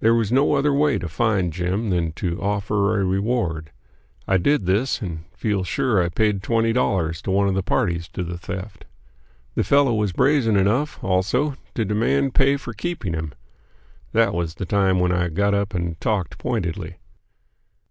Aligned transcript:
There 0.00 0.14
was 0.14 0.32
no 0.32 0.54
other 0.54 0.72
way 0.72 0.96
to 0.98 1.06
find 1.06 1.52
Jim 1.52 1.90
than 1.90 2.12
to 2.12 2.40
offer 2.40 2.98
a 2.98 3.04
reward. 3.04 3.72
I 4.26 4.38
did 4.38 4.64
this, 4.64 5.02
and 5.02 5.26
feel 5.36 5.64
sure 5.64 6.02
I 6.02 6.08
paid 6.08 6.42
twenty 6.42 6.72
dollars 6.72 7.20
to 7.20 7.30
one 7.30 7.48
of 7.48 7.54
the 7.54 7.62
parties 7.62 8.08
to 8.14 8.24
the 8.24 8.38
theft. 8.38 8.86
The 9.54 9.62
fellow 9.62 9.92
was 9.92 10.12
brazen 10.14 10.56
enough, 10.56 10.98
also, 11.04 11.56
to 11.74 11.84
demand 11.84 12.34
pay 12.34 12.56
for 12.56 12.72
keeping 12.72 13.12
him. 13.12 13.34
That 14.12 14.32
was 14.32 14.54
the 14.54 14.64
time 14.64 14.98
when 14.98 15.12
I 15.12 15.28
got 15.28 15.52
up 15.52 15.74
and 15.74 16.00
talked 16.00 16.38
pointedly. 16.38 16.96